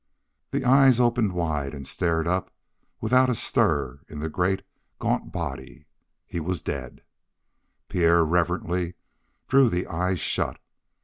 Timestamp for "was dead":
6.39-7.03